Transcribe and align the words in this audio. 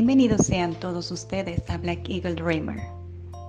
Bienvenidos 0.00 0.46
sean 0.46 0.74
todos 0.74 1.10
ustedes 1.10 1.68
a 1.68 1.76
Black 1.76 2.08
Eagle 2.08 2.36
Dreamer. 2.36 2.80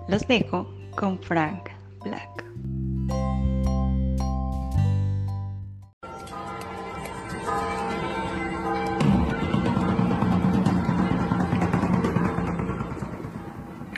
Los 0.08 0.28
dejo 0.28 0.68
con 0.96 1.20
Frank 1.20 1.70
Black. 2.04 2.44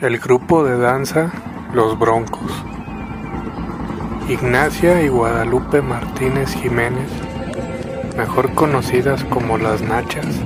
El 0.02 0.18
grupo 0.18 0.62
de 0.62 0.76
danza 0.76 1.32
Los 1.72 1.98
Broncos. 1.98 2.52
Ignacia 4.28 5.02
y 5.02 5.08
Guadalupe 5.08 5.80
Martínez 5.80 6.52
Jiménez, 6.52 7.10
mejor 8.18 8.54
conocidas 8.54 9.24
como 9.24 9.56
las 9.56 9.80
Nachas, 9.80 10.36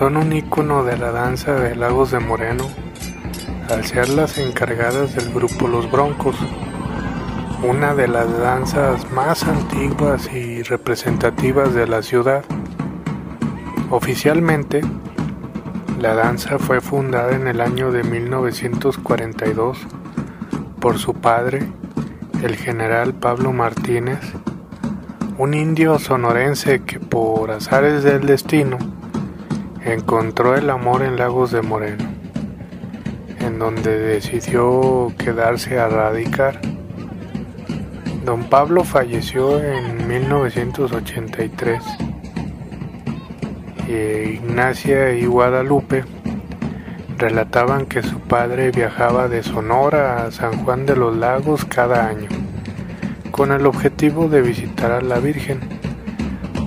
son 0.00 0.16
un 0.16 0.32
ícono 0.32 0.82
de 0.82 0.96
la 0.96 1.12
danza 1.12 1.52
de 1.52 1.76
Lagos 1.76 2.10
de 2.10 2.20
Moreno 2.20 2.66
al 3.68 3.84
ser 3.84 4.08
las 4.08 4.38
encargadas 4.38 5.14
del 5.14 5.30
grupo 5.30 5.68
Los 5.68 5.90
Broncos, 5.90 6.36
una 7.62 7.94
de 7.94 8.08
las 8.08 8.38
danzas 8.38 9.12
más 9.12 9.44
antiguas 9.44 10.32
y 10.32 10.62
representativas 10.62 11.74
de 11.74 11.86
la 11.86 12.00
ciudad. 12.00 12.46
Oficialmente, 13.90 14.80
la 16.00 16.14
danza 16.14 16.58
fue 16.58 16.80
fundada 16.80 17.36
en 17.36 17.46
el 17.46 17.60
año 17.60 17.92
de 17.92 18.02
1942 18.02 19.76
por 20.80 20.98
su 20.98 21.12
padre, 21.12 21.68
el 22.42 22.56
general 22.56 23.12
Pablo 23.12 23.52
Martínez, 23.52 24.20
un 25.36 25.52
indio 25.52 25.98
sonorense 25.98 26.84
que 26.84 26.98
por 26.98 27.50
azares 27.50 28.02
del 28.02 28.24
destino 28.24 28.78
encontró 29.84 30.56
el 30.56 30.70
amor 30.70 31.02
en 31.02 31.16
Lagos 31.16 31.50
de 31.50 31.62
Moreno, 31.62 32.04
en 33.40 33.58
donde 33.58 33.98
decidió 33.98 35.12
quedarse 35.18 35.78
a 35.78 35.88
radicar. 35.88 36.60
Don 38.24 38.44
Pablo 38.44 38.84
falleció 38.84 39.62
en 39.62 40.06
1983 40.08 41.82
Ignacia 43.90 45.12
y 45.14 45.26
Guadalupe 45.26 46.04
relataban 47.18 47.86
que 47.86 48.02
su 48.02 48.20
padre 48.20 48.70
viajaba 48.70 49.28
de 49.28 49.42
Sonora 49.42 50.24
a 50.24 50.30
San 50.30 50.64
Juan 50.64 50.86
de 50.86 50.94
los 50.94 51.16
Lagos 51.16 51.64
cada 51.64 52.06
año, 52.06 52.28
con 53.32 53.50
el 53.50 53.66
objetivo 53.66 54.28
de 54.28 54.42
visitar 54.42 54.92
a 54.92 55.00
la 55.00 55.18
Virgen, 55.18 55.60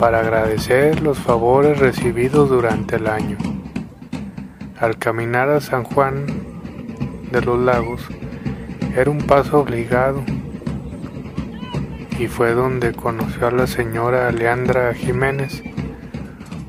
para 0.04 0.20
agradecer 0.20 1.02
los 1.02 1.18
favores 1.18 1.80
recibidos 1.80 2.50
durante 2.50 2.98
el 2.98 3.08
año. 3.08 3.38
Al 4.78 4.98
caminar 4.98 5.48
a 5.48 5.62
San 5.62 5.86
Juan 5.86 6.26
de 7.32 7.42
los 7.42 7.58
Lagos, 7.58 8.02
era 8.98 9.10
un 9.10 9.20
paso 9.20 9.62
obligado, 9.62 10.22
y 12.20 12.28
fue 12.28 12.54
donde 12.54 12.92
conoció 12.92 13.48
a 13.48 13.52
la 13.52 13.66
señora 13.66 14.30
Leandra 14.34 14.94
Jiménez, 14.94 15.64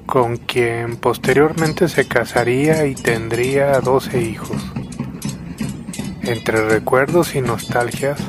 con 0.06 0.36
quien 0.36 0.96
posteriormente 0.96 1.88
se 1.88 2.06
casaría 2.06 2.86
y 2.86 2.94
tendría 2.94 3.80
12 3.80 4.22
hijos. 4.22 4.64
Entre 6.22 6.68
recuerdos 6.68 7.34
y 7.34 7.40
nostalgias, 7.40 8.20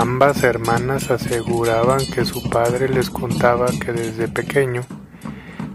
ambas 0.00 0.44
hermanas 0.44 1.10
aseguraban 1.10 1.98
que 2.14 2.24
su 2.24 2.48
padre 2.48 2.88
les 2.88 3.10
contaba 3.10 3.66
que 3.66 3.92
desde 3.92 4.28
pequeño 4.28 4.82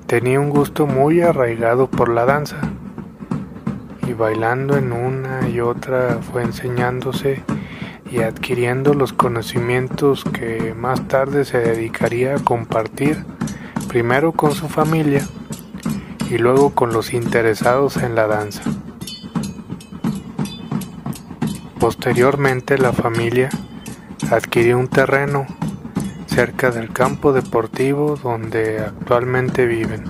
tenía 0.07 0.39
un 0.39 0.49
gusto 0.49 0.87
muy 0.87 1.19
arraigado 1.19 1.89
por 1.89 2.07
la 2.07 2.23
danza 2.23 2.55
y 4.07 4.13
bailando 4.13 4.77
en 4.77 4.93
una 4.93 5.49
y 5.49 5.59
otra 5.59 6.19
fue 6.21 6.43
enseñándose 6.43 7.43
y 8.09 8.21
adquiriendo 8.21 8.93
los 8.93 9.11
conocimientos 9.11 10.23
que 10.23 10.73
más 10.73 11.05
tarde 11.09 11.43
se 11.43 11.57
dedicaría 11.57 12.35
a 12.35 12.39
compartir 12.39 13.25
primero 13.89 14.31
con 14.31 14.53
su 14.53 14.69
familia 14.69 15.27
y 16.29 16.37
luego 16.37 16.73
con 16.73 16.93
los 16.93 17.13
interesados 17.13 17.97
en 17.97 18.15
la 18.15 18.27
danza. 18.27 18.63
Posteriormente 21.77 22.77
la 22.77 22.93
familia 22.93 23.49
adquirió 24.31 24.77
un 24.79 24.87
terreno 24.87 25.45
cerca 26.27 26.71
del 26.71 26.91
campo 26.91 27.33
deportivo 27.33 28.15
donde 28.15 28.79
actualmente 28.79 29.65
viven 29.65 30.03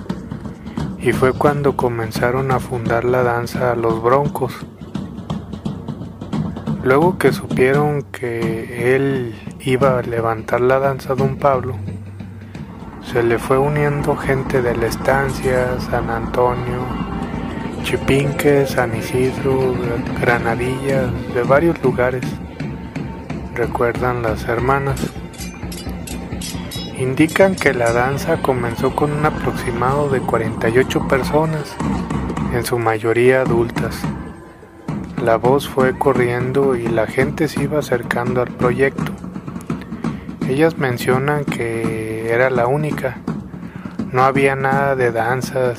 y 1.04 1.12
fue 1.12 1.34
cuando 1.34 1.76
comenzaron 1.76 2.50
a 2.50 2.58
fundar 2.60 3.04
la 3.04 3.22
danza 3.22 3.74
Los 3.74 4.02
Broncos. 4.02 4.54
Luego 6.82 7.18
que 7.18 7.30
supieron 7.32 8.02
que 8.04 8.96
él 8.96 9.34
iba 9.60 9.98
a 9.98 10.02
levantar 10.02 10.62
la 10.62 10.78
danza 10.78 11.14
Don 11.14 11.36
Pablo, 11.36 11.76
se 13.02 13.22
le 13.22 13.38
fue 13.38 13.58
uniendo 13.58 14.16
gente 14.16 14.62
de 14.62 14.74
la 14.74 14.86
estancia, 14.86 15.78
San 15.78 16.08
Antonio, 16.08 16.86
Chipinque, 17.82 18.66
San 18.66 18.96
Isidro, 18.96 19.74
Granadilla, 20.22 21.02
de 21.34 21.42
varios 21.42 21.82
lugares, 21.82 22.24
recuerdan 23.54 24.22
las 24.22 24.44
hermanas. 24.44 25.00
Indican 26.98 27.54
que 27.54 27.72
la 27.72 27.92
danza 27.92 28.42
comenzó 28.42 28.94
con 28.94 29.12
un 29.12 29.24
aproximado 29.24 30.08
de 30.08 30.20
48 30.20 31.08
personas, 31.08 31.76
en 32.52 32.64
su 32.64 32.78
mayoría 32.78 33.42
adultas. 33.42 34.00
La 35.22 35.36
voz 35.36 35.68
fue 35.68 35.96
corriendo 35.96 36.76
y 36.76 36.86
la 36.86 37.06
gente 37.06 37.48
se 37.48 37.62
iba 37.62 37.78
acercando 37.78 38.42
al 38.42 38.50
proyecto. 38.50 39.12
Ellas 40.48 40.76
mencionan 40.76 41.44
que 41.44 42.32
era 42.32 42.50
la 42.50 42.66
única, 42.66 43.18
no 44.12 44.24
había 44.24 44.54
nada 44.54 44.94
de 44.96 45.10
danzas 45.10 45.78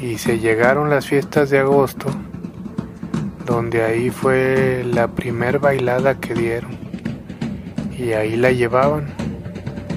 y 0.00 0.18
se 0.18 0.38
llegaron 0.38 0.90
las 0.90 1.06
fiestas 1.06 1.50
de 1.50 1.58
agosto, 1.58 2.08
donde 3.48 3.82
ahí 3.82 4.10
fue 4.10 4.84
la 4.84 5.08
primer 5.08 5.58
bailada 5.58 6.20
que 6.20 6.34
dieron 6.34 6.76
y 7.98 8.12
ahí 8.12 8.36
la 8.36 8.52
llevaban. 8.52 9.06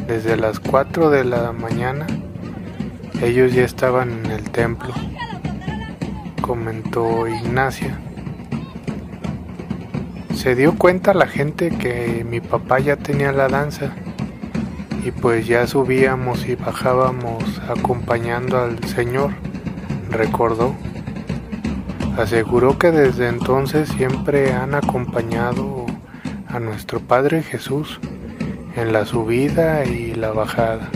Desde 0.07 0.37
las 0.37 0.59
4 0.59 1.09
de 1.09 1.25
la 1.25 1.51
mañana 1.51 2.07
ellos 3.21 3.53
ya 3.53 3.63
estaban 3.63 4.25
en 4.25 4.31
el 4.31 4.49
templo, 4.49 4.93
comentó 6.41 7.27
Ignacia. 7.27 7.99
Se 10.33 10.55
dio 10.55 10.77
cuenta 10.77 11.13
la 11.13 11.27
gente 11.27 11.69
que 11.69 12.25
mi 12.27 12.39
papá 12.39 12.79
ya 12.79 12.95
tenía 12.95 13.31
la 13.31 13.47
danza 13.47 13.91
y 15.05 15.11
pues 15.11 15.45
ya 15.45 15.67
subíamos 15.67 16.47
y 16.47 16.55
bajábamos 16.55 17.43
acompañando 17.69 18.59
al 18.59 18.83
Señor, 18.85 19.31
recordó. 20.09 20.73
Aseguró 22.17 22.77
que 22.77 22.91
desde 22.91 23.27
entonces 23.27 23.89
siempre 23.89 24.53
han 24.53 24.75
acompañado 24.75 25.87
a 26.47 26.59
nuestro 26.59 26.99
Padre 26.99 27.41
Jesús 27.41 27.99
en 28.75 28.93
la 28.93 29.05
subida 29.05 29.85
y 29.85 30.13
la 30.13 30.31
bajada. 30.31 30.89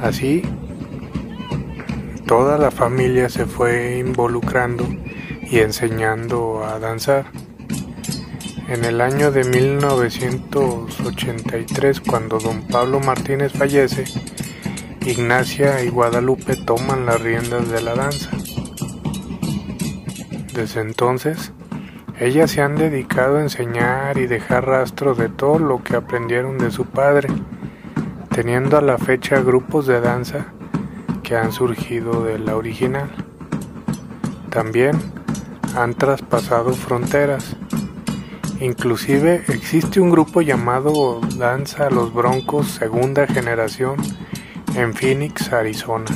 Así, 0.00 0.42
toda 2.26 2.58
la 2.58 2.70
familia 2.70 3.28
se 3.28 3.46
fue 3.46 3.98
involucrando 3.98 4.86
y 5.42 5.58
enseñando 5.58 6.64
a 6.64 6.78
danzar. 6.78 7.26
En 8.68 8.84
el 8.84 9.00
año 9.00 9.30
de 9.30 9.44
1983, 9.44 12.00
cuando 12.00 12.40
don 12.40 12.62
Pablo 12.62 12.98
Martínez 12.98 13.52
fallece, 13.52 14.02
Ignacia 15.02 15.84
y 15.84 15.88
Guadalupe 15.88 16.56
toman 16.56 17.06
las 17.06 17.20
riendas 17.20 17.70
de 17.70 17.80
la 17.80 17.94
danza. 17.94 18.35
Desde 20.56 20.80
entonces, 20.80 21.52
ellas 22.18 22.50
se 22.50 22.62
han 22.62 22.76
dedicado 22.76 23.36
a 23.36 23.42
enseñar 23.42 24.16
y 24.16 24.26
dejar 24.26 24.66
rastro 24.66 25.14
de 25.14 25.28
todo 25.28 25.58
lo 25.58 25.84
que 25.84 25.96
aprendieron 25.96 26.56
de 26.56 26.70
su 26.70 26.86
padre, 26.86 27.28
teniendo 28.34 28.78
a 28.78 28.80
la 28.80 28.96
fecha 28.96 29.42
grupos 29.42 29.86
de 29.86 30.00
danza 30.00 30.46
que 31.22 31.36
han 31.36 31.52
surgido 31.52 32.24
de 32.24 32.38
la 32.38 32.56
original. 32.56 33.10
También 34.48 34.96
han 35.76 35.92
traspasado 35.92 36.72
fronteras 36.72 37.54
Inclusive 38.58 39.44
existe 39.48 40.00
un 40.00 40.08
grupo 40.08 40.40
llamado 40.40 41.20
Danza 41.36 41.90
Los 41.90 42.14
Broncos 42.14 42.68
Segunda 42.68 43.26
Generación 43.26 43.96
en 44.74 44.94
Phoenix, 44.94 45.52
Arizona. 45.52 46.06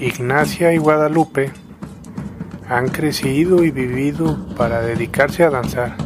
Ignacia 0.00 0.72
y 0.72 0.78
Guadalupe 0.78 1.52
han 2.68 2.88
crecido 2.88 3.64
y 3.64 3.70
vivido 3.70 4.36
para 4.56 4.80
dedicarse 4.82 5.42
a 5.42 5.50
danzar, 5.50 5.96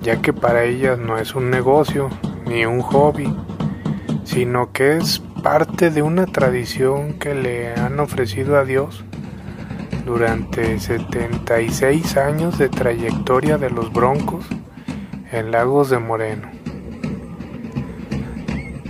ya 0.00 0.20
que 0.20 0.32
para 0.32 0.64
ellas 0.64 0.98
no 0.98 1.18
es 1.18 1.34
un 1.34 1.50
negocio 1.50 2.10
ni 2.46 2.66
un 2.66 2.80
hobby, 2.80 3.32
sino 4.24 4.72
que 4.72 4.96
es 4.96 5.20
parte 5.42 5.90
de 5.90 6.02
una 6.02 6.26
tradición 6.26 7.14
que 7.14 7.34
le 7.34 7.74
han 7.74 8.00
ofrecido 8.00 8.58
a 8.58 8.64
Dios 8.64 9.04
durante 10.04 10.80
76 10.80 12.16
años 12.16 12.58
de 12.58 12.68
trayectoria 12.68 13.56
de 13.56 13.70
los 13.70 13.92
Broncos 13.92 14.46
en 15.30 15.52
Lagos 15.52 15.90
de 15.90 15.98
Moreno. 15.98 16.50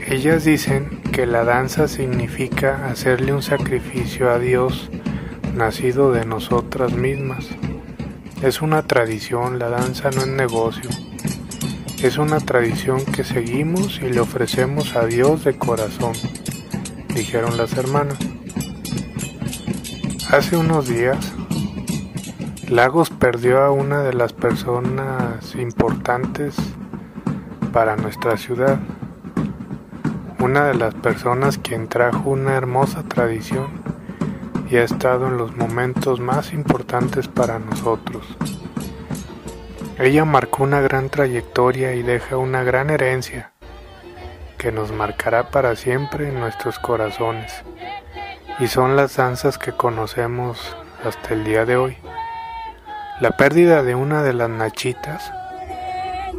Ellas 0.06 0.44
dicen 0.44 1.02
que 1.12 1.26
la 1.26 1.44
danza 1.44 1.86
significa 1.86 2.86
hacerle 2.88 3.34
un 3.34 3.42
sacrificio 3.42 4.30
a 4.30 4.38
Dios 4.38 4.90
nacido 5.58 6.12
de 6.12 6.24
nosotras 6.24 6.92
mismas. 6.92 7.48
Es 8.42 8.62
una 8.62 8.84
tradición, 8.84 9.58
la 9.58 9.68
danza 9.68 10.10
no 10.12 10.20
es 10.20 10.28
negocio. 10.28 10.88
Es 12.00 12.16
una 12.16 12.38
tradición 12.38 13.04
que 13.04 13.24
seguimos 13.24 14.00
y 14.00 14.08
le 14.08 14.20
ofrecemos 14.20 14.94
a 14.94 15.04
Dios 15.06 15.42
de 15.42 15.58
corazón, 15.58 16.12
dijeron 17.12 17.56
las 17.56 17.76
hermanas. 17.76 18.18
Hace 20.30 20.56
unos 20.56 20.86
días, 20.86 21.32
Lagos 22.68 23.10
perdió 23.10 23.60
a 23.60 23.72
una 23.72 24.02
de 24.02 24.14
las 24.14 24.32
personas 24.32 25.56
importantes 25.56 26.54
para 27.72 27.96
nuestra 27.96 28.36
ciudad, 28.36 28.78
una 30.38 30.66
de 30.66 30.74
las 30.74 30.94
personas 30.94 31.58
quien 31.58 31.88
trajo 31.88 32.30
una 32.30 32.54
hermosa 32.54 33.02
tradición 33.02 33.87
y 34.70 34.76
ha 34.76 34.84
estado 34.84 35.28
en 35.28 35.38
los 35.38 35.56
momentos 35.56 36.20
más 36.20 36.52
importantes 36.52 37.28
para 37.28 37.58
nosotros. 37.58 38.24
Ella 39.98 40.24
marcó 40.24 40.62
una 40.62 40.80
gran 40.80 41.08
trayectoria 41.08 41.94
y 41.94 42.02
deja 42.02 42.36
una 42.36 42.62
gran 42.62 42.90
herencia 42.90 43.52
que 44.58 44.70
nos 44.70 44.92
marcará 44.92 45.50
para 45.50 45.74
siempre 45.76 46.28
en 46.28 46.40
nuestros 46.40 46.78
corazones 46.78 47.64
y 48.60 48.66
son 48.66 48.96
las 48.96 49.16
danzas 49.16 49.56
que 49.56 49.72
conocemos 49.72 50.76
hasta 51.04 51.34
el 51.34 51.44
día 51.44 51.64
de 51.64 51.76
hoy. 51.76 51.96
La 53.20 53.30
pérdida 53.30 53.82
de 53.82 53.94
una 53.94 54.22
de 54.22 54.34
las 54.34 54.50
nachitas, 54.50 55.32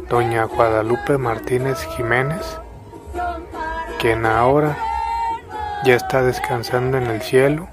doña 0.08 0.44
Guadalupe 0.44 1.18
Martínez 1.18 1.84
Jiménez, 1.96 2.60
quien 3.98 4.24
ahora 4.24 4.76
ya 5.84 5.94
está 5.94 6.22
descansando 6.22 6.98
en 6.98 7.06
el 7.06 7.22
cielo 7.22 7.68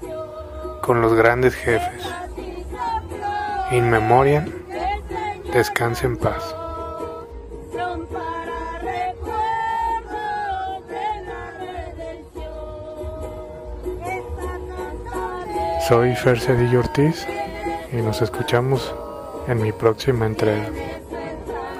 con 0.88 1.02
los 1.02 1.12
grandes 1.12 1.54
jefes. 1.54 2.02
In 3.72 3.90
memoriam, 3.90 4.46
descanse 5.52 6.06
en 6.06 6.16
paz. 6.16 6.42
Soy 15.86 16.16
Fer 16.16 16.40
Cedillo 16.40 16.78
Ortiz 16.78 17.26
y 17.92 17.96
nos 17.96 18.22
escuchamos 18.22 18.94
en 19.46 19.60
mi 19.60 19.72
próxima 19.72 20.24
entrega. 20.24 20.70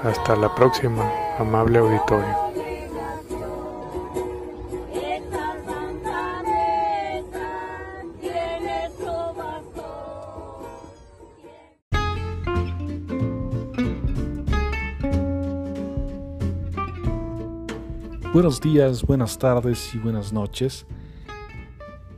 Hasta 0.03 0.35
la 0.35 0.53
próxima, 0.53 1.11
amable 1.39 1.79
auditorio. 1.79 2.48
Buenos 18.31 18.61
días, 18.61 19.01
buenas 19.01 19.39
tardes 19.39 19.95
y 19.95 19.97
buenas 19.97 20.31
noches. 20.31 20.85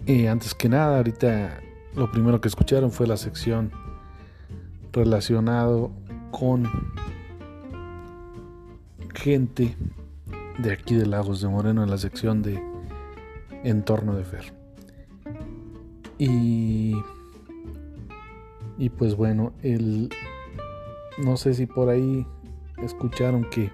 Eh, 0.05 0.27
antes 0.27 0.53
que 0.53 0.67
nada, 0.67 0.97
ahorita 0.97 1.61
lo 1.95 2.11
primero 2.11 2.41
que 2.41 2.49
escucharon 2.49 2.91
fue 2.91 3.07
la 3.07 3.15
sección 3.15 3.71
relacionado 4.91 5.89
con 6.31 6.69
gente 9.15 9.77
de 10.57 10.73
aquí 10.73 10.95
de 10.95 11.05
Lagos 11.05 11.39
de 11.39 11.47
Moreno 11.47 11.81
en 11.81 11.89
la 11.89 11.97
sección 11.97 12.41
de 12.41 12.61
entorno 13.63 14.13
de 14.13 14.25
Fer. 14.25 14.53
Y 16.17 16.93
y 18.77 18.89
pues 18.89 19.15
bueno, 19.15 19.53
el 19.63 20.09
no 21.23 21.37
sé 21.37 21.53
si 21.53 21.67
por 21.67 21.87
ahí 21.87 22.27
escucharon 22.83 23.49
que 23.49 23.71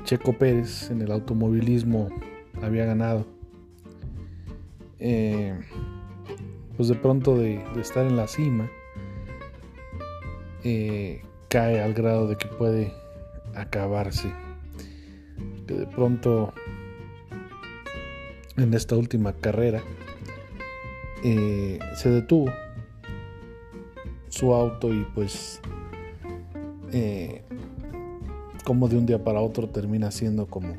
Checo 0.00 0.32
Pérez 0.32 0.90
en 0.90 1.02
el 1.02 1.10
automovilismo 1.12 2.08
había 2.62 2.84
ganado. 2.84 3.26
Eh, 4.98 5.58
pues 6.76 6.88
de 6.88 6.94
pronto 6.94 7.36
de, 7.36 7.62
estar 7.80 8.06
en 8.06 8.16
la 8.16 8.28
cima, 8.28 8.70
eh, 10.64 11.22
cae 11.48 11.80
al 11.80 11.92
grado 11.94 12.28
de 12.28 12.36
que 12.36 12.46
puede 12.46 12.92
acabarse. 13.54 14.32
Que 15.66 15.74
de 15.74 15.86
pronto 15.86 16.52
en 18.56 18.74
esta 18.74 18.96
última 18.96 19.32
carrera 19.32 19.82
eh, 21.24 21.78
se 21.96 22.10
detuvo 22.10 22.50
su 24.28 24.54
auto 24.54 24.92
y 24.92 25.04
pues 25.14 25.60
como 28.64 28.88
de 28.88 28.96
un 28.96 29.06
día 29.06 29.22
para 29.22 29.40
otro 29.40 29.68
termina 29.68 30.10
siendo 30.10 30.46
como 30.46 30.74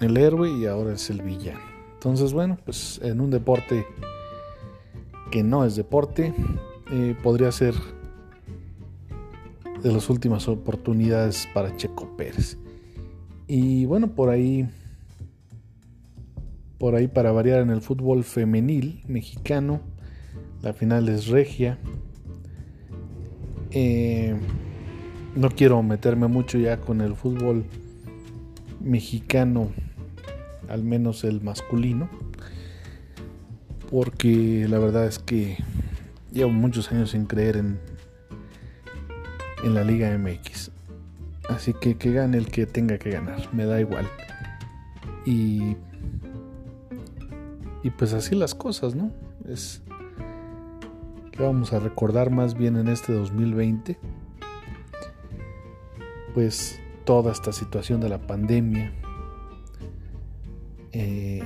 el 0.00 0.16
héroe 0.16 0.50
y 0.50 0.66
ahora 0.66 0.92
es 0.92 1.10
el 1.10 1.22
villano. 1.22 1.60
Entonces 1.94 2.32
bueno, 2.32 2.58
pues 2.64 3.00
en 3.02 3.20
un 3.20 3.30
deporte 3.30 3.86
que 5.30 5.42
no 5.42 5.64
es 5.64 5.76
deporte, 5.76 6.34
eh, 6.90 7.16
podría 7.22 7.52
ser 7.52 7.74
de 9.82 9.92
las 9.92 10.08
últimas 10.10 10.48
oportunidades 10.48 11.48
para 11.52 11.76
Checo 11.76 12.16
Pérez. 12.16 12.58
Y 13.46 13.86
bueno, 13.86 14.08
por 14.14 14.28
ahí, 14.28 14.68
por 16.78 16.94
ahí 16.94 17.08
para 17.08 17.32
variar 17.32 17.60
en 17.60 17.70
el 17.70 17.80
fútbol 17.80 18.24
femenil 18.24 19.02
mexicano, 19.06 19.80
la 20.62 20.72
final 20.72 21.08
es 21.08 21.28
regia. 21.28 21.78
Eh, 23.70 24.36
no 25.38 25.50
quiero 25.50 25.82
meterme 25.82 26.26
mucho 26.26 26.58
ya 26.58 26.78
con 26.78 27.00
el 27.00 27.14
fútbol 27.14 27.64
mexicano, 28.80 29.70
al 30.68 30.82
menos 30.82 31.24
el 31.24 31.40
masculino 31.40 32.08
porque 33.90 34.66
la 34.68 34.78
verdad 34.78 35.06
es 35.06 35.18
que 35.18 35.56
llevo 36.32 36.50
muchos 36.50 36.90
años 36.92 37.10
sin 37.10 37.26
creer 37.26 37.56
en, 37.56 37.78
en 39.64 39.74
la 39.74 39.84
Liga 39.84 40.16
MX. 40.16 40.70
Así 41.48 41.72
que 41.72 41.96
que 41.96 42.12
gane 42.12 42.36
el 42.36 42.48
que 42.48 42.66
tenga 42.66 42.98
que 42.98 43.10
ganar, 43.10 43.48
me 43.54 43.64
da 43.64 43.80
igual. 43.80 44.06
Y, 45.24 45.76
y 47.82 47.90
pues 47.90 48.12
así 48.12 48.34
las 48.34 48.54
cosas, 48.54 48.94
¿no? 48.94 49.10
Es 49.48 49.82
que 51.32 51.42
vamos 51.42 51.72
a 51.72 51.80
recordar 51.80 52.30
más 52.30 52.54
bien 52.54 52.76
en 52.76 52.88
este 52.88 53.14
2020. 53.14 53.98
Pues 56.38 56.78
toda 57.04 57.32
esta 57.32 57.50
situación 57.50 58.00
de 58.00 58.08
la 58.08 58.20
pandemia. 58.20 58.92
Eh, 60.92 61.42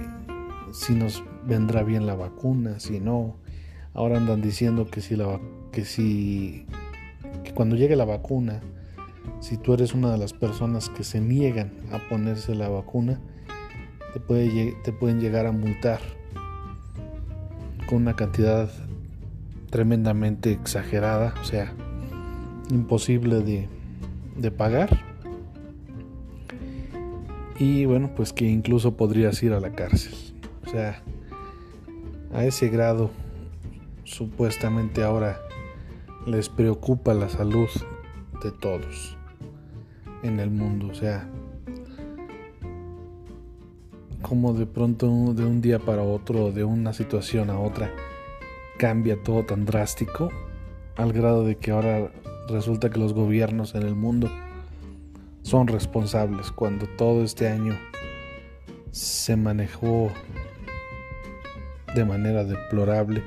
si 0.70 0.92
nos 0.92 1.24
vendrá 1.46 1.82
bien 1.82 2.04
la 2.04 2.14
vacuna, 2.14 2.78
si 2.78 3.00
no. 3.00 3.36
Ahora 3.94 4.18
andan 4.18 4.42
diciendo 4.42 4.90
que 4.90 5.00
si 5.00 5.16
la 5.16 5.40
que 5.72 5.86
si 5.86 6.66
cuando 7.54 7.74
llegue 7.74 7.96
la 7.96 8.04
vacuna, 8.04 8.60
si 9.40 9.56
tú 9.56 9.72
eres 9.72 9.94
una 9.94 10.12
de 10.12 10.18
las 10.18 10.34
personas 10.34 10.90
que 10.90 11.04
se 11.04 11.22
niegan 11.22 11.72
a 11.90 11.98
ponerse 12.10 12.54
la 12.54 12.68
vacuna, 12.68 13.18
te, 14.12 14.20
puede, 14.20 14.76
te 14.84 14.92
pueden 14.92 15.20
llegar 15.20 15.46
a 15.46 15.52
multar 15.52 16.00
con 17.88 18.02
una 18.02 18.14
cantidad 18.14 18.68
tremendamente 19.70 20.52
exagerada, 20.52 21.32
o 21.40 21.44
sea, 21.44 21.72
imposible 22.68 23.40
de, 23.40 23.70
de 24.36 24.50
pagar. 24.50 25.04
Y 27.58 27.84
bueno, 27.84 28.10
pues 28.16 28.32
que 28.32 28.46
incluso 28.46 28.96
podrías 28.96 29.42
ir 29.42 29.52
a 29.52 29.60
la 29.60 29.72
cárcel. 29.72 30.14
O 30.66 30.70
sea, 30.70 31.02
a 32.32 32.44
ese 32.44 32.68
grado 32.68 33.10
supuestamente 34.04 35.02
ahora 35.02 35.38
les 36.26 36.48
preocupa 36.48 37.14
la 37.14 37.28
salud 37.28 37.68
de 38.42 38.50
todos 38.52 39.16
en 40.22 40.40
el 40.40 40.50
mundo. 40.50 40.88
O 40.88 40.94
sea, 40.94 41.28
como 44.22 44.54
de 44.54 44.66
pronto 44.66 45.06
de 45.34 45.44
un 45.44 45.60
día 45.60 45.78
para 45.78 46.02
otro, 46.02 46.52
de 46.52 46.64
una 46.64 46.92
situación 46.92 47.50
a 47.50 47.58
otra, 47.58 47.90
cambia 48.78 49.22
todo 49.22 49.44
tan 49.44 49.64
drástico 49.64 50.30
al 50.96 51.12
grado 51.12 51.44
de 51.44 51.56
que 51.56 51.70
ahora 51.70 52.10
resulta 52.48 52.90
que 52.90 52.98
los 52.98 53.12
gobiernos 53.12 53.74
en 53.74 53.82
el 53.82 53.94
mundo 53.94 54.30
son 55.42 55.66
responsables 55.66 56.50
cuando 56.50 56.86
todo 56.96 57.22
este 57.24 57.48
año 57.48 57.76
se 58.90 59.36
manejó 59.36 60.10
de 61.94 62.04
manera 62.04 62.44
deplorable 62.44 63.22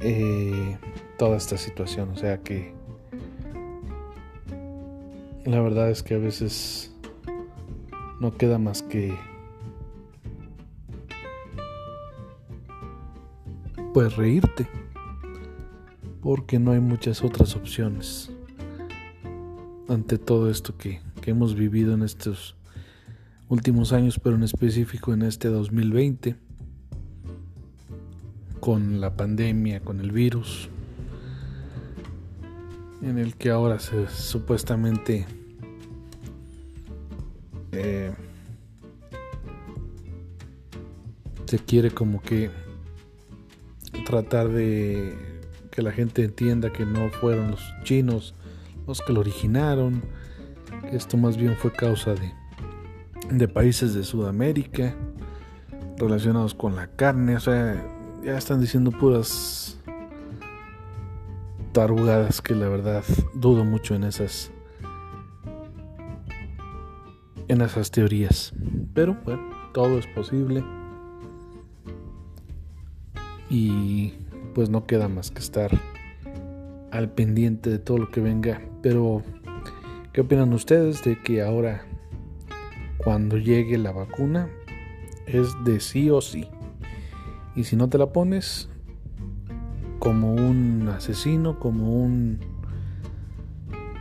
eh, 0.00 0.78
toda 1.18 1.36
esta 1.36 1.56
situación. 1.56 2.10
O 2.10 2.16
sea 2.16 2.38
que 2.38 2.74
la 5.44 5.60
verdad 5.60 5.90
es 5.90 6.02
que 6.02 6.14
a 6.14 6.18
veces 6.18 6.92
no 8.20 8.34
queda 8.36 8.58
más 8.58 8.82
que 8.82 9.16
pues 13.92 14.16
reírte 14.16 14.68
porque 16.26 16.58
no 16.58 16.72
hay 16.72 16.80
muchas 16.80 17.22
otras 17.22 17.54
opciones 17.54 18.32
ante 19.88 20.18
todo 20.18 20.50
esto 20.50 20.76
que, 20.76 21.00
que 21.22 21.30
hemos 21.30 21.54
vivido 21.54 21.94
en 21.94 22.02
estos 22.02 22.56
últimos 23.48 23.92
años, 23.92 24.18
pero 24.18 24.34
en 24.34 24.42
específico 24.42 25.12
en 25.12 25.22
este 25.22 25.46
2020, 25.46 26.34
con 28.58 29.00
la 29.00 29.14
pandemia, 29.14 29.78
con 29.78 30.00
el 30.00 30.10
virus, 30.10 30.68
en 33.02 33.18
el 33.18 33.36
que 33.36 33.50
ahora 33.50 33.78
supuestamente 33.78 35.26
eh, 37.70 38.12
se 41.44 41.58
quiere 41.60 41.92
como 41.92 42.20
que 42.20 42.50
tratar 44.04 44.48
de 44.48 45.35
que 45.76 45.82
la 45.82 45.92
gente 45.92 46.24
entienda 46.24 46.72
que 46.72 46.86
no 46.86 47.10
fueron 47.10 47.50
los 47.50 47.62
chinos 47.84 48.34
los 48.86 49.02
que 49.02 49.12
lo 49.12 49.20
originaron, 49.20 50.02
que 50.80 50.96
esto 50.96 51.16
más 51.16 51.36
bien 51.36 51.54
fue 51.56 51.72
causa 51.72 52.14
de, 52.14 52.32
de 53.30 53.48
países 53.48 53.94
de 53.94 54.04
Sudamérica 54.04 54.94
relacionados 55.98 56.54
con 56.54 56.76
la 56.76 56.86
carne, 56.86 57.36
o 57.36 57.40
sea, 57.40 57.84
ya 58.24 58.38
están 58.38 58.60
diciendo 58.60 58.90
puras 58.90 59.78
tarugadas 61.72 62.40
que 62.40 62.54
la 62.54 62.68
verdad 62.68 63.04
dudo 63.34 63.64
mucho 63.64 63.94
en 63.94 64.04
esas 64.04 64.50
en 67.48 67.60
esas 67.60 67.90
teorías. 67.90 68.52
Pero 68.94 69.16
bueno, 69.24 69.42
todo 69.72 69.98
es 69.98 70.06
posible. 70.08 70.64
Y 73.48 74.14
pues 74.56 74.70
no 74.70 74.86
queda 74.86 75.06
más 75.06 75.30
que 75.30 75.40
estar 75.40 75.70
al 76.90 77.10
pendiente 77.10 77.68
de 77.68 77.78
todo 77.78 77.98
lo 77.98 78.10
que 78.10 78.22
venga. 78.22 78.62
Pero, 78.80 79.22
¿qué 80.14 80.22
opinan 80.22 80.54
ustedes 80.54 81.04
de 81.04 81.20
que 81.22 81.42
ahora, 81.42 81.84
cuando 82.96 83.36
llegue 83.36 83.76
la 83.76 83.92
vacuna, 83.92 84.48
es 85.26 85.48
de 85.66 85.78
sí 85.78 86.08
o 86.08 86.22
sí? 86.22 86.48
Y 87.54 87.64
si 87.64 87.76
no 87.76 87.90
te 87.90 87.98
la 87.98 88.14
pones, 88.14 88.70
como 89.98 90.32
un 90.32 90.88
asesino, 90.88 91.58
como 91.58 91.92
un 91.92 92.40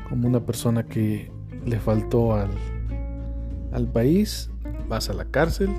como 0.08 0.26
una 0.26 0.46
persona 0.46 0.84
que 0.84 1.30
le 1.66 1.82
faltó 1.82 2.34
al, 2.34 2.52
al 3.74 3.88
país, 3.90 4.50
vas 4.88 5.10
a 5.10 5.14
la 5.14 5.26
cárcel 5.26 5.70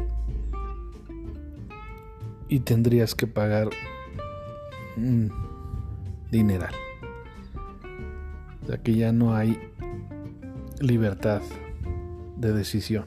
y 2.51 2.61
tendrías 2.61 3.15
que 3.15 3.27
pagar 3.27 3.71
un 4.97 5.33
dineral. 6.31 6.75
O 8.69 8.83
que 8.83 8.95
ya 8.95 9.13
no 9.13 9.35
hay 9.35 9.59
libertad 10.81 11.41
de 12.37 12.53
decisión. 12.53 13.07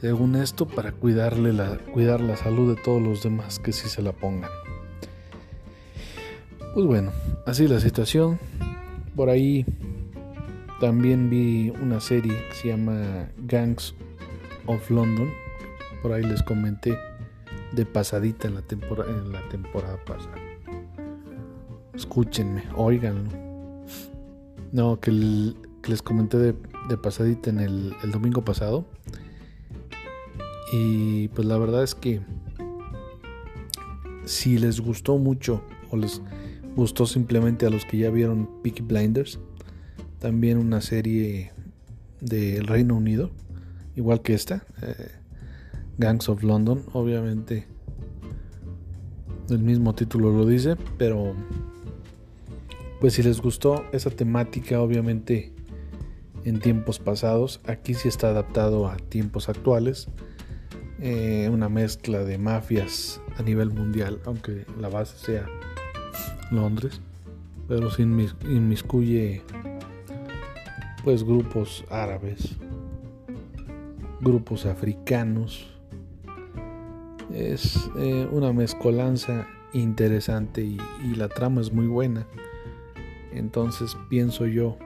Según 0.00 0.36
esto, 0.36 0.66
para 0.66 0.92
cuidarle 0.92 1.52
la, 1.52 1.76
cuidar 1.76 2.20
la 2.20 2.36
salud 2.36 2.74
de 2.74 2.82
todos 2.82 3.02
los 3.02 3.22
demás 3.22 3.58
que 3.58 3.72
si 3.72 3.88
se 3.88 4.02
la 4.02 4.12
pongan. 4.12 4.50
Pues 6.74 6.86
bueno, 6.86 7.12
así 7.46 7.68
la 7.68 7.80
situación. 7.80 8.38
Por 9.14 9.28
ahí 9.28 9.66
también 10.80 11.28
vi 11.28 11.70
una 11.70 12.00
serie 12.00 12.32
que 12.48 12.54
se 12.54 12.68
llama 12.68 13.30
Gangs 13.46 13.94
of 14.66 14.90
London. 14.90 15.28
Por 16.00 16.12
ahí 16.12 16.22
les 16.22 16.42
comenté 16.42 16.96
de 17.72 17.86
pasadita 17.86 18.48
en 18.48 18.54
la, 18.54 18.62
temporada 18.62 19.10
en 19.10 19.32
la 19.32 19.48
temporada 19.48 19.96
pasada. 20.04 20.34
Escúchenme, 21.94 22.64
oiganlo. 22.76 23.30
No, 24.72 25.00
que, 25.00 25.10
les 25.10 26.02
comenté 26.02 26.38
de, 26.38 26.54
pasadita 27.02 27.50
en 27.50 27.60
el, 27.60 27.94
el 28.02 28.10
domingo 28.10 28.42
pasado. 28.44 28.86
Y 30.72 31.28
pues 31.28 31.46
la 31.46 31.58
verdad 31.58 31.82
es 31.82 31.94
que 31.94 32.20
si 34.24 34.58
les 34.58 34.80
gustó 34.80 35.18
mucho 35.18 35.62
o 35.90 35.96
les 35.96 36.22
gustó 36.76 37.06
simplemente 37.06 37.66
a 37.66 37.70
los 37.70 37.84
que 37.84 37.98
ya 37.98 38.10
vieron 38.10 38.48
Peaky 38.62 38.82
Blinders, 38.82 39.40
también 40.20 40.58
una 40.58 40.80
serie 40.80 41.52
del 42.20 42.66
Reino 42.66 42.94
Unido, 42.96 43.30
igual 43.96 44.22
que 44.22 44.34
esta, 44.34 44.64
eh, 44.82 45.10
Gangs 46.00 46.30
of 46.30 46.42
London, 46.42 46.82
obviamente 46.94 47.66
el 49.50 49.58
mismo 49.58 49.94
título 49.94 50.32
lo 50.32 50.46
dice, 50.46 50.76
pero 50.96 51.34
pues 53.00 53.14
si 53.14 53.22
les 53.22 53.40
gustó 53.42 53.84
esa 53.92 54.10
temática, 54.10 54.80
obviamente 54.80 55.52
en 56.44 56.58
tiempos 56.58 56.98
pasados, 56.98 57.60
aquí 57.66 57.92
sí 57.92 58.08
está 58.08 58.28
adaptado 58.28 58.88
a 58.88 58.96
tiempos 58.96 59.50
actuales. 59.50 60.08
Eh, 61.00 61.50
una 61.52 61.68
mezcla 61.68 62.24
de 62.24 62.38
mafias 62.38 63.20
a 63.36 63.42
nivel 63.42 63.70
mundial, 63.70 64.20
aunque 64.24 64.64
la 64.78 64.88
base 64.88 65.18
sea 65.18 65.46
Londres, 66.50 67.00
pero 67.68 67.90
sin 67.90 68.18
inmiscuye 68.48 69.42
pues 71.04 71.24
grupos 71.24 71.84
árabes, 71.90 72.56
grupos 74.20 74.64
africanos. 74.64 75.79
Es 77.32 77.90
eh, 77.96 78.28
una 78.30 78.52
mezcolanza 78.52 79.46
interesante 79.72 80.62
y, 80.62 80.78
la 81.14 81.28
trama 81.28 81.60
es 81.60 81.72
muy 81.72 81.86
buena. 81.86 82.26
Entonces 83.32 83.96
pienso 84.08 84.46
yo 84.46 84.76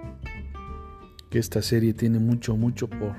que 1.31 1.39
esta 1.39 1.63
serie 1.63 1.95
tiene 1.95 2.19
mucho, 2.19 2.57
mucho 2.57 2.89
por, 2.89 3.15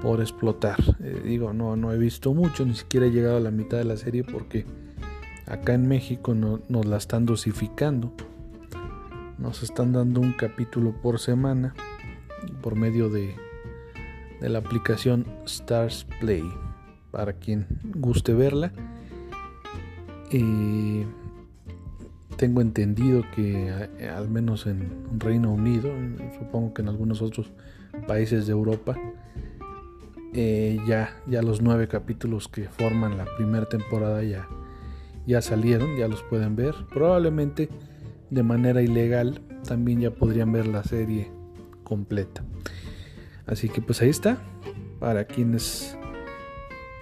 por 0.00 0.20
explotar. 0.20 0.78
Eh, 1.00 1.22
digo, 1.24 1.52
no, 1.52 1.76
no 1.76 1.92
he 1.92 1.98
visto 1.98 2.32
mucho, 2.32 2.64
ni 2.64 2.74
siquiera 2.74 3.06
he 3.06 3.10
llegado 3.10 3.36
a 3.36 3.40
la 3.40 3.50
mitad 3.50 3.78
de 3.78 3.84
la 3.84 3.96
serie 3.96 4.24
porque 4.24 4.64
acá 5.46 5.74
en 5.74 5.86
México 5.86 6.34
no, 6.34 6.60
nos 6.68 6.86
la 6.86 6.96
están 6.96 7.26
dosificando. 7.26 8.12
Nos 9.38 9.62
están 9.62 9.92
dando 9.92 10.20
un 10.20 10.32
capítulo 10.32 10.94
por 11.02 11.18
semana 11.18 11.74
por 12.62 12.74
medio 12.74 13.10
de, 13.10 13.34
de 14.40 14.48
la 14.48 14.60
aplicación 14.60 15.26
Stars 15.44 16.06
Play 16.20 16.42
para 17.10 17.34
quien 17.34 17.66
guste 17.94 18.34
verla. 18.34 18.72
Y 20.30 21.04
tengo 22.36 22.60
entendido 22.60 23.22
que 23.34 23.68
eh, 23.98 24.08
al 24.08 24.28
menos 24.28 24.66
en 24.66 24.90
Reino 25.18 25.52
Unido, 25.52 25.90
supongo 26.38 26.74
que 26.74 26.82
en 26.82 26.88
algunos 26.88 27.22
otros 27.22 27.50
países 28.06 28.46
de 28.46 28.52
Europa, 28.52 28.96
eh, 30.34 30.78
ya, 30.86 31.16
ya 31.26 31.42
los 31.42 31.62
nueve 31.62 31.88
capítulos 31.88 32.48
que 32.48 32.68
forman 32.68 33.16
la 33.16 33.24
primera 33.36 33.66
temporada 33.66 34.22
ya, 34.22 34.46
ya 35.26 35.40
salieron, 35.40 35.96
ya 35.96 36.08
los 36.08 36.22
pueden 36.24 36.56
ver. 36.56 36.74
Probablemente 36.92 37.70
de 38.30 38.42
manera 38.42 38.82
ilegal 38.82 39.40
también 39.66 40.00
ya 40.00 40.10
podrían 40.10 40.52
ver 40.52 40.66
la 40.66 40.84
serie 40.84 41.30
completa. 41.84 42.44
Así 43.46 43.68
que 43.68 43.80
pues 43.80 44.02
ahí 44.02 44.10
está, 44.10 44.38
para 44.98 45.24
quienes 45.24 45.96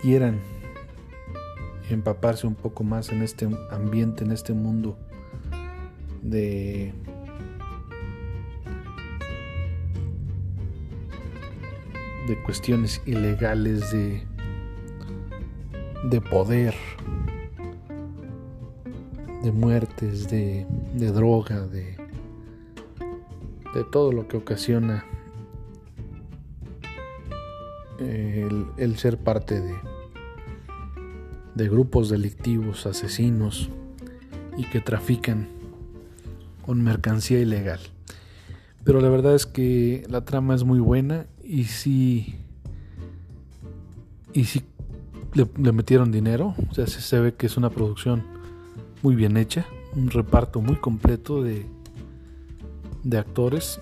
quieran 0.05 0.39
empaparse 1.89 2.47
un 2.47 2.55
poco 2.55 2.85
más 2.85 3.09
en 3.09 3.23
este 3.23 3.49
ambiente, 3.71 4.23
en 4.23 4.33
este 4.33 4.53
mundo 4.53 4.99
de 6.21 6.93
de 12.29 12.43
cuestiones 12.43 13.01
ilegales 13.07 13.91
de 13.93 14.27
de 16.11 16.21
poder 16.21 16.75
de 19.43 19.53
muertes 19.53 20.29
de, 20.29 20.67
de 20.93 21.13
droga 21.13 21.67
de 21.67 21.97
de 23.73 23.85
todo 23.91 24.13
lo 24.13 24.29
que 24.29 24.37
ocasiona 24.37 25.07
el, 27.99 28.67
el 28.77 28.99
ser 28.99 29.17
parte 29.17 29.63
de 29.63 29.94
de 31.55 31.69
grupos 31.69 32.09
delictivos, 32.09 32.87
asesinos 32.87 33.71
y 34.57 34.65
que 34.65 34.81
trafican 34.81 35.49
con 36.65 36.83
mercancía 36.83 37.41
ilegal. 37.41 37.81
Pero 38.85 39.01
la 39.01 39.09
verdad 39.09 39.35
es 39.35 39.47
que 39.47 40.05
la 40.09 40.25
trama 40.25 40.55
es 40.55 40.65
muy 40.65 40.81
buena 40.81 41.27
y 41.43 41.65
sí, 41.65 42.37
y 44.33 44.45
sí 44.45 44.63
le, 45.33 45.73
metieron 45.73 46.13
dinero, 46.13 46.55
o 46.71 46.75
sea, 46.75 46.87
se 46.87 47.21
ve 47.21 47.35
que 47.35 47.47
es 47.47 47.57
una 47.57 47.71
producción 47.71 48.23
muy 49.03 49.15
bien 49.15 49.37
hecha, 49.37 49.67
un 49.97 50.11
reparto 50.11 50.61
muy 50.61 50.77
completo 50.77 51.43
de, 51.43 51.67
de 53.03 53.19
actores. 53.19 53.81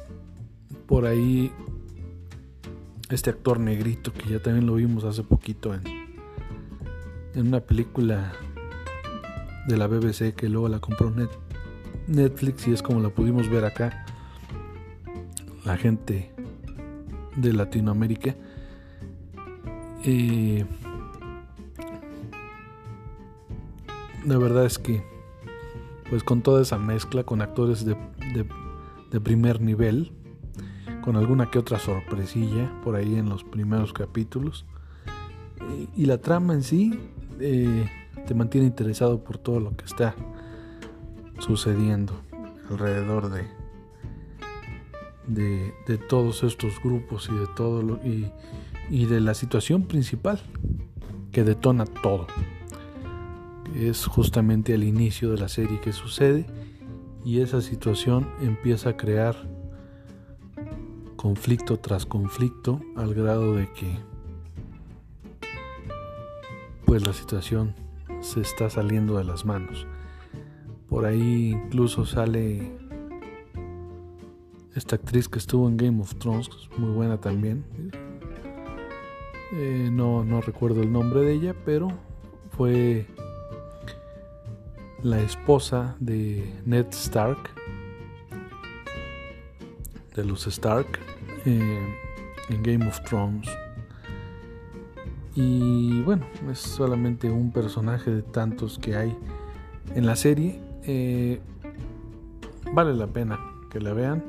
Por 0.87 1.07
ahí 1.07 1.53
este 3.11 3.31
actor 3.31 3.59
negrito 3.59 4.13
que 4.13 4.31
ya 4.31 4.41
también 4.41 4.67
lo 4.67 4.75
vimos 4.75 5.05
hace 5.05 5.23
poquito 5.23 5.75
en, 5.75 5.83
en 7.35 7.49
una 7.49 7.61
película 7.61 8.33
de 9.67 9.77
la 9.77 9.87
BBC 9.87 10.35
que 10.35 10.49
luego 10.49 10.69
la 10.69 10.81
compró 10.81 11.13
Netflix 12.07 12.67
y 12.67 12.73
es 12.73 12.83
como 12.83 13.01
la 13.01 13.11
pudimos 13.11 13.49
ver 13.49 13.65
acá. 13.65 14.05
La 15.65 15.77
gente 15.77 16.33
de 17.37 17.53
Latinoamérica. 17.53 18.35
La 24.25 24.39
verdad 24.39 24.67
es 24.67 24.79
que, 24.79 25.05
pues 26.11 26.23
con 26.25 26.43
toda 26.43 26.63
esa 26.63 26.79
mezcla, 26.79 27.25
con 27.25 27.43
actores 27.43 27.85
de, 27.85 27.97
de, 29.11 29.21
primer 29.21 29.61
nivel, 29.61 30.13
con 31.03 31.17
alguna 31.17 31.51
que 31.51 31.59
otra 31.59 31.79
sorpresilla 31.79 32.73
por 32.83 32.97
ahí 32.97 33.17
en 33.17 33.29
los 33.29 33.45
primeros 33.45 33.93
capítulos, 33.93 34.65
y, 35.97 36.07
la 36.07 36.19
trama 36.19 36.55
en 36.55 36.63
sí 36.63 36.99
eh, 37.43 37.91
te 38.27 38.35
mantiene 38.35 38.67
interesado 38.67 39.23
por 39.23 39.39
todo 39.39 39.61
lo 39.61 39.77
que 39.77 39.85
está 39.85 40.15
sucediendo 41.39 42.13
alrededor 42.71 43.31
de, 43.31 43.45
de, 45.87 45.99
todos 45.99 46.43
estos 46.45 46.81
grupos 46.83 47.29
y 47.33 47.37
de 47.37 47.47
todo 47.57 47.83
lo, 47.83 47.95
y, 48.07 48.31
y 48.91 49.07
de 49.07 49.21
la 49.21 49.35
situación 49.35 49.83
principal 49.85 50.41
que 51.33 51.45
detona 51.45 51.85
todo 51.85 52.27
es 53.75 54.07
justamente 54.07 54.75
al 54.75 54.85
inicio 54.85 55.31
de 55.31 55.39
la 55.39 55.49
serie 55.49 55.81
que 55.81 55.93
sucede 55.93 56.47
y 57.25 57.41
esa 57.41 57.61
situación 57.61 58.29
empieza 58.41 58.91
a 58.91 58.97
crear 58.97 59.37
conflicto 61.17 61.79
tras 61.79 62.05
conflicto 62.05 62.81
al 62.97 63.15
grado 63.15 63.55
de 63.55 63.73
que 63.73 63.97
pues 66.85 67.07
la 67.07 67.13
situación 67.13 67.75
se 68.21 68.41
está 68.41 68.71
saliendo 68.71 69.19
de 69.19 69.25
las 69.25 69.45
manos. 69.45 69.87
Por 70.89 71.07
ahí 71.07 71.51
incluso 71.51 72.05
sale 72.05 72.73
esta 74.75 74.97
actriz 74.97 75.29
que 75.29 75.39
estuvo 75.39 75.69
en 75.69 75.77
Game 75.77 76.01
of 76.01 76.15
Thrones, 76.17 76.49
muy 76.77 76.91
buena 76.91 77.21
también. 77.21 77.65
Eh, 79.55 79.91
no, 79.93 80.25
no 80.25 80.41
recuerdo 80.41 80.83
el 80.83 80.91
nombre 80.91 81.21
de 81.21 81.33
ella, 81.35 81.55
pero 81.65 81.89
fue 82.57 83.07
la 85.03 85.21
esposa 85.21 85.97
de 86.01 86.61
Ned 86.65 86.87
Stark, 86.91 87.51
de 90.15 90.25
los 90.25 90.47
Stark, 90.47 90.99
eh, 91.45 91.97
en 92.49 92.63
Game 92.63 92.87
of 92.87 93.01
Thrones. 93.05 93.49
Y 95.35 96.03
bueno, 96.03 96.27
es 96.51 96.59
solamente 96.59 97.31
un 97.31 97.53
personaje 97.53 98.11
de 98.11 98.23
tantos 98.23 98.79
que 98.79 98.97
hay 98.97 99.17
en 99.95 100.05
la 100.05 100.17
serie. 100.17 100.61
Eh, 100.85 101.41
vale 102.75 102.95
la 102.95 103.07
pena 103.07 103.39
que 103.71 103.81
la 103.81 103.95
vean. 103.95 104.23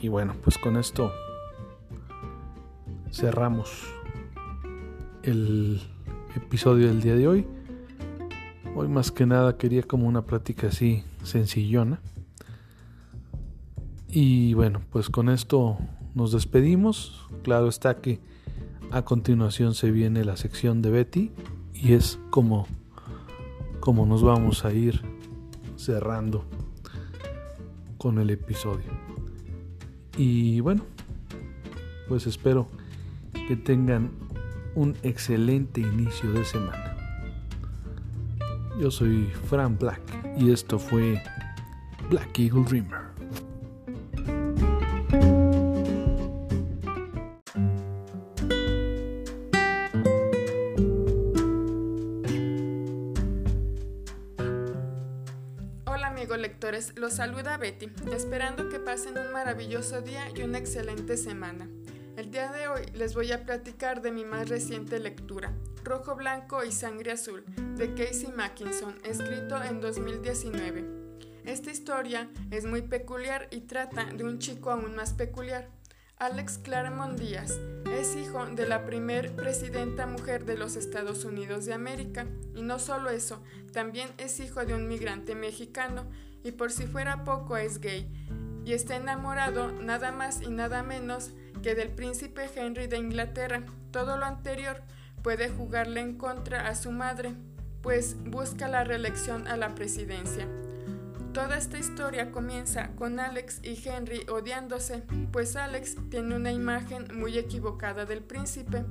Y 0.00 0.08
bueno, 0.08 0.34
pues 0.44 0.56
con 0.58 0.76
esto 0.76 1.10
cerramos 3.10 3.92
el 5.22 5.80
episodio 6.36 6.86
del 6.86 7.00
día 7.00 7.16
de 7.16 7.26
hoy. 7.26 7.46
Hoy 8.76 8.88
más 8.88 9.10
que 9.10 9.26
nada 9.26 9.56
quería 9.56 9.82
como 9.82 10.06
una 10.06 10.22
plática 10.22 10.68
así 10.68 11.02
sencillona. 11.24 12.00
Y 14.08 14.54
bueno, 14.54 14.80
pues 14.90 15.10
con 15.10 15.28
esto 15.28 15.78
nos 16.14 16.30
despedimos. 16.30 17.26
Claro 17.42 17.68
está 17.68 17.96
que 17.96 18.20
a 18.94 19.04
continuación 19.04 19.74
se 19.74 19.90
viene 19.90 20.24
la 20.24 20.36
sección 20.36 20.80
de 20.80 20.88
Betty 20.88 21.32
y 21.74 21.94
es 21.94 22.20
como, 22.30 22.68
como 23.80 24.06
nos 24.06 24.22
vamos 24.22 24.64
a 24.64 24.72
ir 24.72 25.02
cerrando 25.74 26.44
con 27.98 28.20
el 28.20 28.30
episodio. 28.30 28.86
Y 30.16 30.60
bueno, 30.60 30.84
pues 32.06 32.28
espero 32.28 32.68
que 33.48 33.56
tengan 33.56 34.12
un 34.76 34.96
excelente 35.02 35.80
inicio 35.80 36.30
de 36.30 36.44
semana. 36.44 36.96
Yo 38.78 38.92
soy 38.92 39.24
Fran 39.48 39.76
Black 39.76 40.02
y 40.38 40.52
esto 40.52 40.78
fue 40.78 41.20
Black 42.10 42.38
Eagle 42.38 42.62
Dreamer. 42.62 43.03
Lectores, 56.64 56.96
los 56.96 57.12
saluda 57.12 57.58
Betty, 57.58 57.90
esperando 58.10 58.70
que 58.70 58.78
pasen 58.78 59.18
un 59.18 59.32
maravilloso 59.32 60.00
día 60.00 60.30
y 60.34 60.42
una 60.42 60.56
excelente 60.56 61.18
semana. 61.18 61.68
El 62.16 62.30
día 62.30 62.50
de 62.52 62.68
hoy 62.68 62.86
les 62.94 63.14
voy 63.14 63.32
a 63.32 63.44
platicar 63.44 64.00
de 64.00 64.10
mi 64.10 64.24
más 64.24 64.48
reciente 64.48 64.98
lectura, 64.98 65.52
Rojo, 65.82 66.14
Blanco 66.16 66.64
y 66.64 66.72
Sangre 66.72 67.12
Azul, 67.12 67.44
de 67.76 67.92
Casey 67.92 68.32
Mackinson, 68.34 68.94
escrito 69.04 69.62
en 69.62 69.82
2019. 69.82 70.86
Esta 71.44 71.70
historia 71.70 72.30
es 72.50 72.64
muy 72.64 72.80
peculiar 72.80 73.46
y 73.50 73.62
trata 73.62 74.06
de 74.06 74.24
un 74.24 74.38
chico 74.38 74.70
aún 74.70 74.96
más 74.96 75.12
peculiar. 75.12 75.68
Alex 76.16 76.56
Claremont 76.56 77.18
Díaz 77.18 77.58
es 77.92 78.16
hijo 78.16 78.46
de 78.46 78.66
la 78.66 78.86
primer 78.86 79.36
presidenta 79.36 80.06
mujer 80.06 80.46
de 80.46 80.56
los 80.56 80.76
Estados 80.76 81.26
Unidos 81.26 81.66
de 81.66 81.74
América 81.74 82.26
y 82.54 82.62
no 82.62 82.78
solo 82.78 83.10
eso, 83.10 83.42
también 83.72 84.08
es 84.16 84.40
hijo 84.40 84.64
de 84.64 84.72
un 84.72 84.88
migrante 84.88 85.34
mexicano 85.34 86.06
y 86.44 86.52
por 86.52 86.70
si 86.70 86.86
fuera 86.86 87.24
poco 87.24 87.56
es 87.56 87.80
gay 87.80 88.08
y 88.64 88.72
está 88.72 88.96
enamorado 88.96 89.72
nada 89.72 90.12
más 90.12 90.40
y 90.42 90.50
nada 90.50 90.82
menos 90.82 91.32
que 91.62 91.74
del 91.74 91.90
príncipe 91.90 92.48
Henry 92.54 92.86
de 92.86 92.98
Inglaterra. 92.98 93.64
Todo 93.90 94.16
lo 94.16 94.24
anterior 94.24 94.82
puede 95.22 95.48
jugarle 95.48 96.00
en 96.00 96.16
contra 96.16 96.68
a 96.68 96.74
su 96.74 96.92
madre, 96.92 97.34
pues 97.82 98.16
busca 98.24 98.68
la 98.68 98.84
reelección 98.84 99.48
a 99.48 99.56
la 99.56 99.74
presidencia. 99.74 100.46
Toda 101.32 101.58
esta 101.58 101.78
historia 101.78 102.30
comienza 102.30 102.90
con 102.94 103.18
Alex 103.18 103.60
y 103.64 103.76
Henry 103.84 104.24
odiándose, 104.30 105.02
pues 105.32 105.56
Alex 105.56 105.96
tiene 106.08 106.36
una 106.36 106.52
imagen 106.52 107.08
muy 107.18 107.36
equivocada 107.36 108.04
del 108.04 108.22
príncipe. 108.22 108.84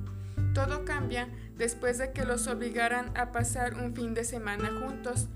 Todo 0.52 0.84
cambia 0.84 1.28
después 1.56 1.98
de 1.98 2.12
que 2.12 2.24
los 2.24 2.46
obligaran 2.46 3.16
a 3.16 3.32
pasar 3.32 3.74
un 3.74 3.94
fin 3.94 4.12
de 4.12 4.24
semana 4.24 4.70
juntos, 4.78 5.28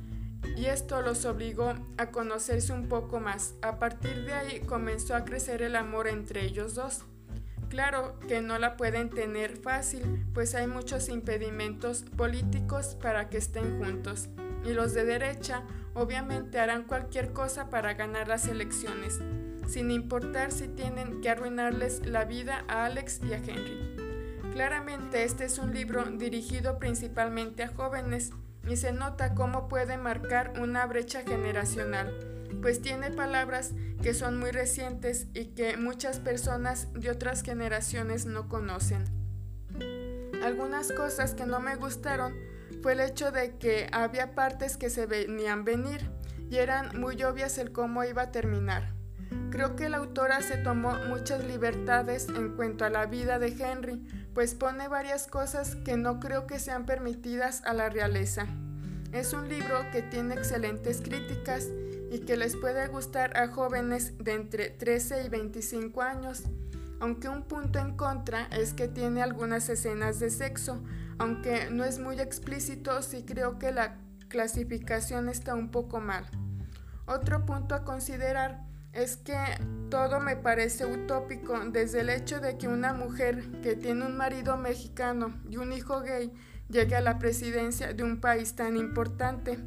y 0.56 0.66
esto 0.66 1.02
los 1.02 1.24
obligó 1.24 1.74
a 1.96 2.10
conocerse 2.10 2.72
un 2.72 2.88
poco 2.88 3.20
más. 3.20 3.54
A 3.62 3.78
partir 3.78 4.24
de 4.24 4.32
ahí 4.32 4.60
comenzó 4.60 5.14
a 5.14 5.24
crecer 5.24 5.62
el 5.62 5.76
amor 5.76 6.08
entre 6.08 6.44
ellos 6.44 6.74
dos. 6.74 7.04
Claro 7.68 8.18
que 8.26 8.40
no 8.40 8.58
la 8.58 8.76
pueden 8.76 9.10
tener 9.10 9.56
fácil, 9.56 10.26
pues 10.32 10.54
hay 10.54 10.66
muchos 10.66 11.08
impedimentos 11.08 12.02
políticos 12.16 12.96
para 13.00 13.28
que 13.28 13.36
estén 13.36 13.78
juntos. 13.78 14.28
Y 14.64 14.72
los 14.72 14.94
de 14.94 15.04
derecha 15.04 15.62
obviamente 15.94 16.58
harán 16.58 16.84
cualquier 16.84 17.32
cosa 17.32 17.68
para 17.68 17.94
ganar 17.94 18.26
las 18.26 18.48
elecciones, 18.48 19.20
sin 19.66 19.90
importar 19.90 20.50
si 20.50 20.68
tienen 20.68 21.20
que 21.20 21.28
arruinarles 21.28 22.06
la 22.06 22.24
vida 22.24 22.64
a 22.68 22.86
Alex 22.86 23.20
y 23.22 23.34
a 23.34 23.36
Henry. 23.36 23.96
Claramente 24.52 25.24
este 25.24 25.44
es 25.44 25.58
un 25.58 25.74
libro 25.74 26.04
dirigido 26.04 26.78
principalmente 26.78 27.62
a 27.64 27.68
jóvenes 27.68 28.32
y 28.68 28.76
se 28.76 28.92
nota 28.92 29.34
cómo 29.34 29.68
puede 29.68 29.96
marcar 29.96 30.52
una 30.60 30.86
brecha 30.86 31.22
generacional 31.22 32.38
pues 32.60 32.80
tiene 32.80 33.10
palabras 33.10 33.72
que 34.02 34.14
son 34.14 34.38
muy 34.38 34.50
recientes 34.50 35.26
y 35.34 35.46
que 35.46 35.76
muchas 35.76 36.18
personas 36.18 36.92
de 36.92 37.10
otras 37.10 37.42
generaciones 37.42 38.26
no 38.26 38.48
conocen. 38.48 39.04
Algunas 40.42 40.92
cosas 40.92 41.34
que 41.34 41.46
no 41.46 41.60
me 41.60 41.76
gustaron 41.76 42.34
fue 42.82 42.92
el 42.92 43.00
hecho 43.00 43.30
de 43.30 43.58
que 43.58 43.88
había 43.92 44.34
partes 44.34 44.76
que 44.76 44.90
se 44.90 45.06
venían 45.06 45.64
venir 45.64 46.10
y 46.50 46.56
eran 46.56 46.98
muy 46.98 47.22
obvias 47.22 47.58
el 47.58 47.72
cómo 47.72 48.04
iba 48.04 48.22
a 48.22 48.32
terminar. 48.32 48.97
Creo 49.50 49.76
que 49.76 49.88
la 49.88 49.96
autora 49.98 50.42
se 50.42 50.56
tomó 50.58 50.94
muchas 51.08 51.44
libertades 51.44 52.28
en 52.28 52.54
cuanto 52.56 52.84
a 52.84 52.90
la 52.90 53.06
vida 53.06 53.38
de 53.38 53.48
Henry, 53.48 54.06
pues 54.34 54.54
pone 54.54 54.88
varias 54.88 55.26
cosas 55.26 55.74
que 55.76 55.96
no 55.96 56.20
creo 56.20 56.46
que 56.46 56.58
sean 56.58 56.86
permitidas 56.86 57.62
a 57.64 57.72
la 57.72 57.88
realeza. 57.88 58.46
Es 59.12 59.32
un 59.32 59.48
libro 59.48 59.80
que 59.90 60.02
tiene 60.02 60.34
excelentes 60.34 61.00
críticas 61.00 61.66
y 62.10 62.20
que 62.20 62.36
les 62.36 62.56
puede 62.56 62.86
gustar 62.88 63.36
a 63.36 63.48
jóvenes 63.48 64.16
de 64.18 64.34
entre 64.34 64.70
13 64.70 65.24
y 65.24 65.28
25 65.28 66.02
años. 66.02 66.44
aunque 67.00 67.28
un 67.28 67.44
punto 67.44 67.78
en 67.78 67.96
contra 67.96 68.48
es 68.50 68.72
que 68.72 68.88
tiene 68.88 69.22
algunas 69.22 69.68
escenas 69.68 70.18
de 70.18 70.30
sexo, 70.30 70.82
aunque 71.18 71.70
no 71.70 71.84
es 71.84 72.00
muy 72.00 72.20
explícito, 72.20 73.02
sí 73.02 73.24
creo 73.24 73.58
que 73.58 73.70
la 73.70 73.98
clasificación 74.28 75.28
está 75.28 75.54
un 75.54 75.70
poco 75.70 76.00
mal. 76.00 76.24
Otro 77.06 77.46
punto 77.46 77.74
a 77.74 77.84
considerar 77.84 78.67
es 78.98 79.16
que 79.16 79.36
todo 79.90 80.20
me 80.20 80.36
parece 80.36 80.84
utópico, 80.84 81.58
desde 81.70 82.00
el 82.00 82.10
hecho 82.10 82.40
de 82.40 82.58
que 82.58 82.68
una 82.68 82.92
mujer 82.92 83.60
que 83.62 83.76
tiene 83.76 84.04
un 84.04 84.16
marido 84.16 84.56
mexicano 84.56 85.34
y 85.48 85.56
un 85.56 85.72
hijo 85.72 86.00
gay 86.00 86.32
llegue 86.68 86.96
a 86.96 87.00
la 87.00 87.18
presidencia 87.18 87.92
de 87.94 88.02
un 88.02 88.20
país 88.20 88.54
tan 88.54 88.76
importante, 88.76 89.58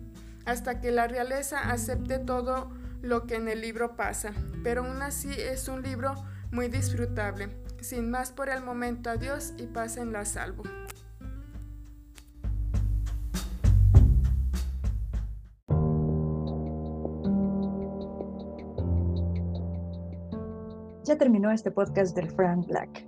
hasta 0.46 0.82
que 0.82 0.92
la 0.92 1.08
realeza 1.08 1.72
acepte 1.72 2.20
todo 2.20 2.72
lo 3.02 3.26
que 3.26 3.36
en 3.36 3.48
el 3.48 3.62
libro 3.62 3.96
pasa. 3.96 4.34
Pero 4.64 4.84
aún 4.84 5.02
así 5.02 5.32
es 5.32 5.68
un 5.68 5.82
libro 5.82 6.14
muy 6.52 6.68
disfrutable. 6.68 7.50
Sin 7.80 8.12
más 8.12 8.32
por 8.32 8.50
el 8.50 8.62
momento, 8.62 9.10
adiós 9.10 9.54
y 9.58 9.68
la 10.06 10.26
salvo. 10.26 10.64
Terminó 21.18 21.52
este 21.52 21.72
podcast 21.72 22.16
del 22.16 22.32
Frank 22.32 22.68
Black. 22.68 23.06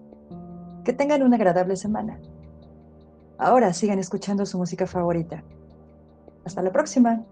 Que 0.83 0.93
tengan 0.93 1.23
una 1.23 1.35
agradable 1.35 1.75
semana. 1.75 2.19
Ahora 3.37 3.73
sigan 3.73 3.99
escuchando 3.99 4.45
su 4.45 4.57
música 4.57 4.85
favorita. 4.85 5.43
Hasta 6.45 6.61
la 6.61 6.71
próxima. 6.71 7.23